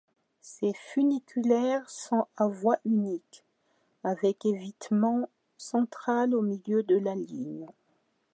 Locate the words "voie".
2.47-2.79